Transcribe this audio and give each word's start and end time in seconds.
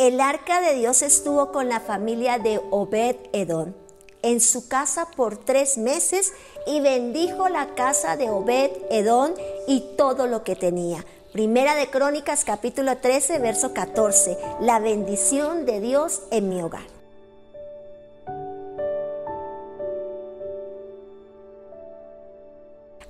El 0.00 0.18
arca 0.22 0.62
de 0.62 0.76
Dios 0.76 1.02
estuvo 1.02 1.52
con 1.52 1.68
la 1.68 1.78
familia 1.78 2.38
de 2.38 2.58
Obed 2.70 3.16
Edom 3.34 3.74
en 4.22 4.40
su 4.40 4.66
casa 4.66 5.10
por 5.14 5.36
tres 5.36 5.76
meses 5.76 6.32
y 6.66 6.80
bendijo 6.80 7.50
la 7.50 7.74
casa 7.74 8.16
de 8.16 8.30
Obed 8.30 8.70
Edom 8.90 9.32
y 9.66 9.80
todo 9.98 10.26
lo 10.26 10.42
que 10.42 10.56
tenía. 10.56 11.04
Primera 11.34 11.74
de 11.74 11.90
Crónicas 11.90 12.46
capítulo 12.46 12.96
13, 12.96 13.40
verso 13.40 13.74
14. 13.74 14.38
La 14.62 14.78
bendición 14.78 15.66
de 15.66 15.80
Dios 15.82 16.22
en 16.30 16.48
mi 16.48 16.62
hogar. 16.62 16.86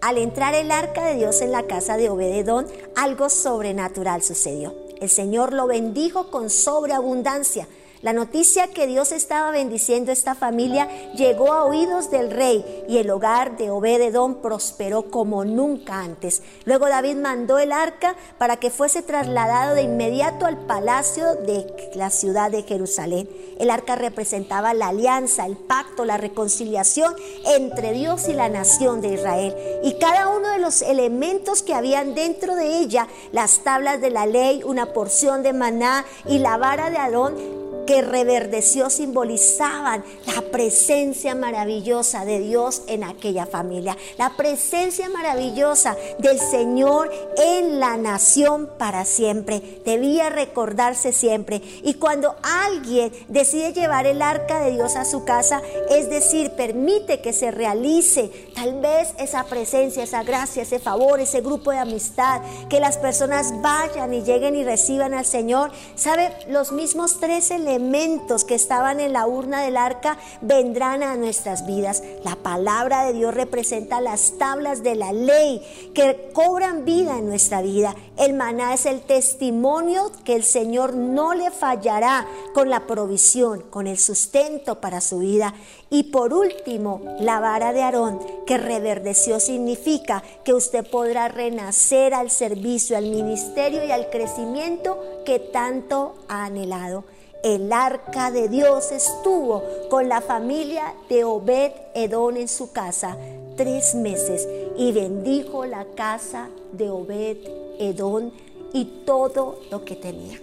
Al 0.00 0.18
entrar 0.18 0.54
el 0.54 0.70
arca 0.70 1.04
de 1.04 1.16
Dios 1.16 1.40
en 1.40 1.50
la 1.50 1.64
casa 1.64 1.96
de 1.96 2.10
Obededón, 2.10 2.68
algo 2.94 3.28
sobrenatural 3.28 4.22
sucedió. 4.22 4.85
El 5.00 5.08
Señor 5.08 5.52
lo 5.52 5.66
bendijo 5.66 6.30
con 6.30 6.50
sobreabundancia 6.50 7.66
la 8.02 8.12
noticia 8.12 8.68
que 8.68 8.86
Dios 8.86 9.10
estaba 9.10 9.50
bendiciendo 9.50 10.10
a 10.10 10.12
esta 10.12 10.34
familia 10.34 10.86
llegó 11.14 11.52
a 11.52 11.64
oídos 11.64 12.10
del 12.10 12.30
rey 12.30 12.84
y 12.88 12.98
el 12.98 13.10
hogar 13.10 13.56
de 13.56 13.70
Obededón 13.70 14.42
prosperó 14.42 15.10
como 15.10 15.44
nunca 15.44 16.00
antes. 16.00 16.42
Luego 16.66 16.88
David 16.88 17.16
mandó 17.16 17.58
el 17.58 17.72
arca 17.72 18.14
para 18.38 18.58
que 18.58 18.70
fuese 18.70 19.02
trasladado 19.02 19.74
de 19.74 19.82
inmediato 19.82 20.44
al 20.44 20.58
palacio 20.66 21.36
de 21.36 21.66
la 21.94 22.10
ciudad 22.10 22.50
de 22.50 22.64
Jerusalén. 22.64 23.28
El 23.58 23.70
arca 23.70 23.96
representaba 23.96 24.74
la 24.74 24.88
alianza, 24.88 25.46
el 25.46 25.56
pacto, 25.56 26.04
la 26.04 26.16
reconciliación 26.16 27.14
entre 27.56 27.92
Dios 27.92 28.28
y 28.28 28.32
la 28.32 28.48
nación 28.48 29.00
de 29.00 29.14
Israel. 29.14 29.54
Y 29.82 29.94
cada 29.98 30.28
uno 30.28 30.48
de 30.48 30.58
los 30.58 30.82
elementos 30.82 31.62
que 31.62 31.74
habían 31.74 32.14
dentro 32.14 32.54
de 32.54 32.78
ella, 32.78 33.08
las 33.32 33.60
tablas 33.64 34.00
de 34.00 34.10
la 34.10 34.26
ley, 34.26 34.62
una 34.64 34.92
porción 34.92 35.42
de 35.42 35.52
maná 35.52 36.04
y 36.26 36.38
la 36.38 36.56
vara 36.56 36.90
de 36.90 36.98
Aarón, 36.98 37.65
que 37.86 38.02
reverdeció 38.02 38.90
simbolizaban 38.90 40.04
la 40.26 40.42
presencia 40.50 41.34
maravillosa 41.34 42.24
de 42.24 42.40
Dios 42.40 42.82
en 42.88 43.04
aquella 43.04 43.46
familia, 43.46 43.96
la 44.18 44.36
presencia 44.36 45.08
maravillosa 45.08 45.96
del 46.18 46.38
Señor 46.40 47.10
en 47.38 47.78
la 47.78 47.96
nación 47.96 48.68
para 48.78 49.04
siempre. 49.04 49.80
Debía 49.84 50.28
recordarse 50.28 51.12
siempre. 51.12 51.62
Y 51.82 51.94
cuando 51.94 52.34
alguien 52.42 53.12
decide 53.28 53.72
llevar 53.72 54.06
el 54.06 54.20
arca 54.20 54.60
de 54.60 54.72
Dios 54.72 54.96
a 54.96 55.04
su 55.04 55.24
casa, 55.24 55.62
es 55.88 56.10
decir, 56.10 56.50
permite 56.52 57.20
que 57.20 57.32
se 57.32 57.50
realice 57.50 58.30
tal 58.54 58.80
vez 58.80 59.14
esa 59.18 59.44
presencia, 59.44 60.02
esa 60.02 60.24
gracia, 60.24 60.62
ese 60.62 60.80
favor, 60.80 61.20
ese 61.20 61.40
grupo 61.40 61.70
de 61.70 61.78
amistad, 61.78 62.40
que 62.68 62.80
las 62.80 62.98
personas 62.98 63.52
vayan 63.62 64.12
y 64.12 64.22
lleguen 64.22 64.56
y 64.56 64.64
reciban 64.64 65.14
al 65.14 65.24
Señor, 65.24 65.70
¿sabe? 65.94 66.32
Los 66.48 66.72
mismos 66.72 67.18
tres 67.20 67.50
elementos 67.50 67.75
elementos 67.76 68.44
que 68.44 68.54
estaban 68.54 69.00
en 69.00 69.12
la 69.12 69.26
urna 69.26 69.62
del 69.62 69.76
arca 69.76 70.18
vendrán 70.40 71.02
a 71.02 71.16
nuestras 71.16 71.66
vidas. 71.66 72.02
La 72.24 72.36
palabra 72.36 73.04
de 73.04 73.12
Dios 73.12 73.34
representa 73.34 74.00
las 74.00 74.38
tablas 74.38 74.82
de 74.82 74.94
la 74.94 75.12
ley 75.12 75.62
que 75.94 76.30
cobran 76.32 76.84
vida 76.84 77.18
en 77.18 77.28
nuestra 77.28 77.62
vida. 77.62 77.94
El 78.16 78.32
maná 78.32 78.74
es 78.74 78.86
el 78.86 79.02
testimonio 79.02 80.10
que 80.24 80.34
el 80.34 80.42
Señor 80.42 80.94
no 80.94 81.34
le 81.34 81.50
fallará 81.50 82.26
con 82.54 82.70
la 82.70 82.86
provisión, 82.86 83.62
con 83.70 83.86
el 83.86 83.98
sustento 83.98 84.80
para 84.80 85.00
su 85.00 85.18
vida. 85.18 85.54
Y 85.90 86.04
por 86.04 86.32
último, 86.32 87.00
la 87.20 87.38
vara 87.40 87.72
de 87.72 87.82
Aarón, 87.82 88.18
que 88.46 88.58
reverdeció, 88.58 89.38
significa 89.38 90.22
que 90.44 90.54
usted 90.54 90.88
podrá 90.88 91.28
renacer 91.28 92.14
al 92.14 92.30
servicio, 92.30 92.96
al 92.96 93.04
ministerio 93.04 93.84
y 93.84 93.92
al 93.92 94.10
crecimiento 94.10 94.98
que 95.24 95.38
tanto 95.38 96.16
ha 96.28 96.46
anhelado 96.46 97.04
el 97.46 97.72
arca 97.72 98.32
de 98.32 98.48
Dios 98.48 98.90
estuvo 98.90 99.62
con 99.88 100.08
la 100.08 100.20
familia 100.20 100.94
de 101.08 101.22
Obed 101.22 101.70
Edón 101.94 102.36
en 102.36 102.48
su 102.48 102.72
casa 102.72 103.16
tres 103.56 103.94
meses 103.94 104.48
y 104.76 104.90
bendijo 104.90 105.64
la 105.64 105.84
casa 105.94 106.48
de 106.72 106.90
Obed 106.90 107.36
Edón 107.78 108.32
y 108.72 109.04
todo 109.06 109.60
lo 109.70 109.84
que 109.84 109.94
tenía. 109.94 110.40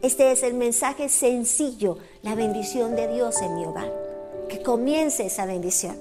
Este 0.00 0.30
es 0.30 0.44
el 0.44 0.54
mensaje 0.54 1.08
sencillo, 1.08 1.98
la 2.22 2.36
bendición 2.36 2.94
de 2.94 3.12
Dios 3.12 3.42
en 3.42 3.56
mi 3.56 3.64
hogar. 3.64 3.92
Que 4.48 4.62
comience 4.62 5.26
esa 5.26 5.44
bendición. 5.44 5.96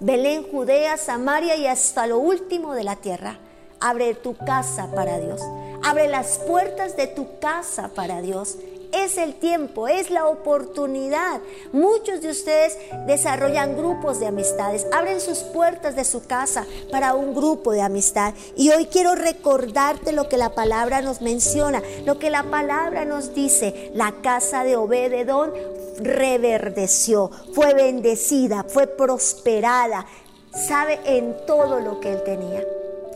Belén, 0.00 0.44
Judea, 0.50 0.98
Samaria 0.98 1.56
y 1.56 1.66
hasta 1.66 2.06
lo 2.06 2.18
último 2.18 2.74
de 2.74 2.84
la 2.84 2.96
tierra. 2.96 3.38
Abre 3.80 4.14
tu 4.14 4.36
casa 4.36 4.90
para 4.94 5.18
Dios. 5.18 5.40
Abre 5.82 6.08
las 6.08 6.38
puertas 6.40 6.94
de 6.94 7.06
tu 7.06 7.38
casa 7.40 7.90
para 7.94 8.20
Dios 8.20 8.58
es 8.92 9.16
el 9.18 9.34
tiempo, 9.34 9.88
es 9.88 10.10
la 10.10 10.26
oportunidad. 10.26 11.40
Muchos 11.72 12.20
de 12.20 12.30
ustedes 12.30 12.76
desarrollan 13.06 13.76
grupos 13.76 14.20
de 14.20 14.26
amistades, 14.26 14.86
abren 14.92 15.20
sus 15.20 15.38
puertas 15.38 15.96
de 15.96 16.04
su 16.04 16.26
casa 16.26 16.66
para 16.90 17.14
un 17.14 17.34
grupo 17.34 17.72
de 17.72 17.82
amistad. 17.82 18.34
Y 18.56 18.70
hoy 18.70 18.86
quiero 18.86 19.14
recordarte 19.14 20.12
lo 20.12 20.28
que 20.28 20.36
la 20.36 20.54
palabra 20.54 21.00
nos 21.00 21.20
menciona, 21.20 21.82
lo 22.04 22.18
que 22.18 22.30
la 22.30 22.44
palabra 22.44 23.04
nos 23.04 23.34
dice. 23.34 23.90
La 23.94 24.12
casa 24.22 24.64
de 24.64 24.76
Obededón 24.76 25.52
reverdeció, 25.98 27.30
fue 27.54 27.74
bendecida, 27.74 28.64
fue 28.68 28.86
prosperada, 28.86 30.06
sabe 30.52 31.00
en 31.04 31.36
todo 31.46 31.80
lo 31.80 32.00
que 32.00 32.12
él 32.12 32.22
tenía. 32.24 32.64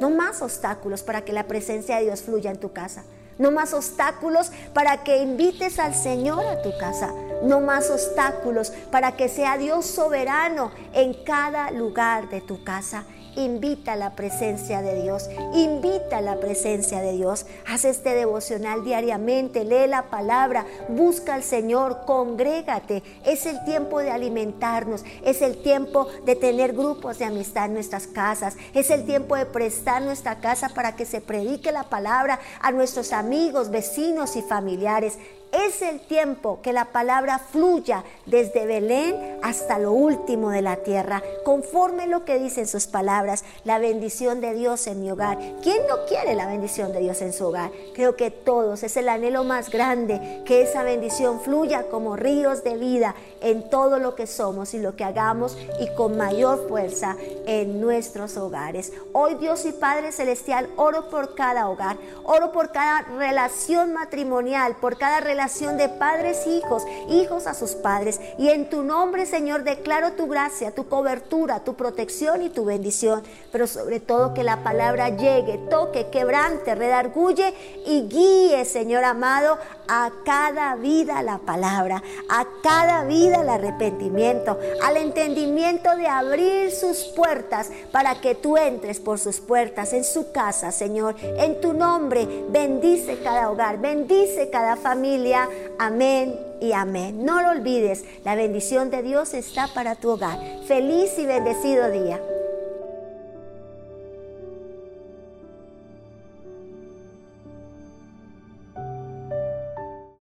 No 0.00 0.10
más 0.10 0.42
obstáculos 0.42 1.02
para 1.02 1.24
que 1.24 1.32
la 1.32 1.46
presencia 1.46 1.96
de 1.96 2.04
Dios 2.04 2.22
fluya 2.22 2.50
en 2.50 2.60
tu 2.60 2.72
casa. 2.72 3.04
No 3.38 3.50
más 3.50 3.74
obstáculos 3.74 4.50
para 4.72 5.04
que 5.04 5.18
invites 5.18 5.78
al 5.78 5.94
Señor 5.94 6.44
a 6.46 6.62
tu 6.62 6.76
casa. 6.78 7.12
No 7.42 7.60
más 7.60 7.90
obstáculos 7.90 8.72
para 8.90 9.12
que 9.12 9.28
sea 9.28 9.58
Dios 9.58 9.86
soberano 9.86 10.70
en 10.94 11.14
cada 11.24 11.70
lugar 11.70 12.28
de 12.28 12.40
tu 12.40 12.64
casa. 12.64 13.04
Invita 13.36 13.92
a 13.92 13.96
la 13.96 14.16
presencia 14.16 14.80
de 14.80 15.02
Dios, 15.02 15.28
invita 15.52 16.18
a 16.18 16.22
la 16.22 16.40
presencia 16.40 17.02
de 17.02 17.12
Dios. 17.12 17.44
Haz 17.66 17.84
este 17.84 18.14
devocional 18.14 18.82
diariamente, 18.82 19.62
lee 19.62 19.86
la 19.86 20.04
palabra, 20.04 20.64
busca 20.88 21.34
al 21.34 21.42
Señor, 21.42 22.06
congrégate. 22.06 23.02
Es 23.26 23.44
el 23.44 23.62
tiempo 23.66 23.98
de 23.98 24.10
alimentarnos, 24.10 25.04
es 25.22 25.42
el 25.42 25.60
tiempo 25.62 26.08
de 26.24 26.34
tener 26.34 26.72
grupos 26.72 27.18
de 27.18 27.26
amistad 27.26 27.66
en 27.66 27.74
nuestras 27.74 28.06
casas, 28.06 28.56
es 28.72 28.88
el 28.88 29.04
tiempo 29.04 29.36
de 29.36 29.44
prestar 29.44 30.00
nuestra 30.00 30.36
casa 30.36 30.70
para 30.70 30.96
que 30.96 31.04
se 31.04 31.20
predique 31.20 31.72
la 31.72 31.84
palabra 31.84 32.40
a 32.62 32.70
nuestros 32.70 33.12
amigos, 33.12 33.25
vecinos 33.70 34.36
y 34.36 34.42
familiares. 34.42 35.18
Es 35.52 35.82
el 35.82 36.00
tiempo 36.00 36.60
que 36.62 36.72
la 36.72 36.86
palabra 36.86 37.38
fluya 37.38 38.04
desde 38.26 38.66
Belén 38.66 39.35
hasta 39.46 39.78
lo 39.78 39.92
último 39.92 40.50
de 40.50 40.60
la 40.60 40.78
tierra, 40.78 41.22
conforme 41.44 42.08
lo 42.08 42.24
que 42.24 42.40
dicen 42.40 42.66
sus 42.66 42.88
palabras, 42.88 43.44
la 43.62 43.78
bendición 43.78 44.40
de 44.40 44.54
Dios 44.54 44.88
en 44.88 45.00
mi 45.00 45.10
hogar. 45.12 45.38
¿Quién 45.62 45.86
no 45.88 46.04
quiere 46.08 46.34
la 46.34 46.48
bendición 46.48 46.92
de 46.92 46.98
Dios 46.98 47.22
en 47.22 47.32
su 47.32 47.46
hogar? 47.46 47.70
Creo 47.94 48.16
que 48.16 48.32
todos, 48.32 48.82
es 48.82 48.96
el 48.96 49.08
anhelo 49.08 49.44
más 49.44 49.70
grande, 49.70 50.42
que 50.44 50.62
esa 50.62 50.82
bendición 50.82 51.40
fluya 51.40 51.88
como 51.88 52.16
ríos 52.16 52.64
de 52.64 52.76
vida 52.76 53.14
en 53.40 53.70
todo 53.70 54.00
lo 54.00 54.16
que 54.16 54.26
somos 54.26 54.74
y 54.74 54.78
lo 54.78 54.96
que 54.96 55.04
hagamos 55.04 55.56
y 55.78 55.94
con 55.94 56.16
mayor 56.16 56.66
fuerza 56.68 57.16
en 57.46 57.80
nuestros 57.80 58.36
hogares. 58.36 58.92
Hoy 59.12 59.36
Dios 59.36 59.64
y 59.64 59.72
Padre 59.72 60.10
Celestial, 60.10 60.68
oro 60.74 61.08
por 61.08 61.36
cada 61.36 61.68
hogar, 61.68 61.98
oro 62.24 62.50
por 62.50 62.72
cada 62.72 63.02
relación 63.02 63.92
matrimonial, 63.92 64.74
por 64.80 64.98
cada 64.98 65.20
relación 65.20 65.76
de 65.76 65.88
padres 65.88 66.48
hijos, 66.48 66.82
hijos 67.08 67.46
a 67.46 67.54
sus 67.54 67.76
padres. 67.76 68.20
Y 68.38 68.48
en 68.48 68.68
tu 68.68 68.82
nombre, 68.82 69.24
Señor, 69.36 69.64
declaro 69.64 70.12
tu 70.12 70.28
gracia, 70.28 70.70
tu 70.70 70.88
cobertura, 70.88 71.60
tu 71.60 71.74
protección 71.74 72.40
y 72.40 72.48
tu 72.48 72.64
bendición. 72.64 73.22
Pero 73.52 73.66
sobre 73.66 74.00
todo 74.00 74.32
que 74.32 74.42
la 74.42 74.62
palabra 74.62 75.10
llegue, 75.10 75.58
toque, 75.68 76.08
quebrante, 76.08 76.74
redarguye 76.74 77.52
y 77.84 78.08
guíe, 78.08 78.64
Señor 78.64 79.04
amado, 79.04 79.58
a 79.88 80.10
cada 80.24 80.76
vida 80.76 81.22
la 81.22 81.38
palabra, 81.38 82.02
a 82.28 82.46
cada 82.62 83.04
vida 83.04 83.42
el 83.42 83.48
arrepentimiento, 83.48 84.58
al 84.82 84.96
entendimiento 84.96 85.96
de 85.96 86.06
abrir 86.06 86.70
sus 86.70 87.04
puertas 87.14 87.70
para 87.92 88.20
que 88.20 88.34
tú 88.34 88.56
entres 88.56 89.00
por 89.00 89.18
sus 89.18 89.40
puertas 89.40 89.92
en 89.92 90.04
su 90.04 90.32
casa, 90.32 90.72
Señor. 90.72 91.16
En 91.20 91.60
tu 91.60 91.72
nombre, 91.72 92.26
bendice 92.48 93.18
cada 93.22 93.50
hogar, 93.50 93.80
bendice 93.80 94.50
cada 94.50 94.76
familia. 94.76 95.48
Amén 95.78 96.38
y 96.60 96.72
amén. 96.72 97.24
No 97.24 97.42
lo 97.42 97.50
olvides, 97.50 98.04
la 98.24 98.34
bendición 98.34 98.90
de 98.90 99.02
Dios 99.02 99.34
está 99.34 99.68
para 99.68 99.94
tu 99.94 100.10
hogar. 100.10 100.38
Feliz 100.66 101.18
y 101.18 101.26
bendecido 101.26 101.90
día. 101.90 102.20